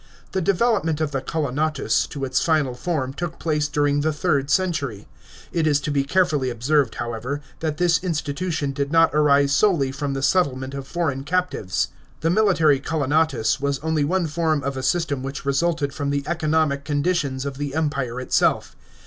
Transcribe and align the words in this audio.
The 0.31 0.41
development 0.41 0.99
of 0.99 1.11
the 1.11 1.21
colonatus 1.21 2.07
to 2.07 2.25
its 2.25 2.41
final 2.43 2.73
form 2.73 3.13
took 3.13 3.37
place 3.37 3.67
during 3.67 4.01
the 4.01 4.11
third 4.11 4.49
century. 4.49 5.07
It 5.51 5.67
is 5.67 5.79
to 5.81 5.91
be 5.91 6.03
carefully 6.05 6.49
observed, 6.49 6.95
however, 6.95 7.39
that 7.59 7.77
this 7.77 8.03
institution 8.03 8.71
did 8.71 8.91
not 8.91 9.13
arise 9.13 9.51
solely 9.51 9.91
from 9.91 10.15
the 10.15 10.23
sett.ement 10.23 10.73
of 10.73 10.87
foreign 10.87 11.23
captives. 11.23 11.89
The 12.21 12.31
military 12.31 12.79
co 12.79 13.01
onatus 13.03 13.61
was 13.61 13.77
only 13.81 14.03
one 14.03 14.25
form 14.25 14.63
of 14.63 14.75
a 14.75 14.81
system 14.81 15.21
which 15.21 15.45
resulted 15.45 15.93
from 15.93 16.09
the 16.09 16.23
economic 16.25 16.83
conditions 16.83 17.45
of 17.45 17.59
the 17.59 17.75
Empire 17.75 18.19
itself. 18.19 18.75